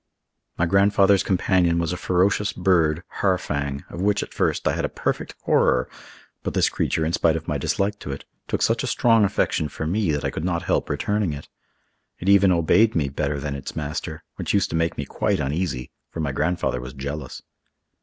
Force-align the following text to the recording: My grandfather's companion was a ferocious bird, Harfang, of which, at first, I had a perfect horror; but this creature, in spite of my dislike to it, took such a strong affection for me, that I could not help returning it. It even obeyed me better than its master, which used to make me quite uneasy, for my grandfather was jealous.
My 0.57 0.65
grandfather's 0.65 1.21
companion 1.21 1.77
was 1.77 1.93
a 1.93 1.95
ferocious 1.95 2.53
bird, 2.53 3.03
Harfang, 3.21 3.83
of 3.87 4.01
which, 4.01 4.23
at 4.23 4.33
first, 4.33 4.67
I 4.67 4.71
had 4.73 4.83
a 4.83 4.89
perfect 4.89 5.35
horror; 5.43 5.87
but 6.41 6.55
this 6.55 6.69
creature, 6.69 7.05
in 7.05 7.13
spite 7.13 7.35
of 7.35 7.47
my 7.47 7.59
dislike 7.59 7.99
to 7.99 8.11
it, 8.11 8.25
took 8.47 8.63
such 8.63 8.83
a 8.83 8.87
strong 8.87 9.23
affection 9.23 9.69
for 9.69 9.85
me, 9.85 10.11
that 10.11 10.25
I 10.25 10.31
could 10.31 10.43
not 10.43 10.63
help 10.63 10.89
returning 10.89 11.33
it. 11.33 11.49
It 12.17 12.29
even 12.29 12.51
obeyed 12.51 12.95
me 12.95 13.09
better 13.09 13.39
than 13.39 13.53
its 13.53 13.75
master, 13.75 14.23
which 14.37 14.55
used 14.55 14.71
to 14.71 14.75
make 14.75 14.97
me 14.97 15.05
quite 15.05 15.39
uneasy, 15.39 15.91
for 16.09 16.19
my 16.19 16.31
grandfather 16.31 16.81
was 16.81 16.93
jealous. 16.93 17.43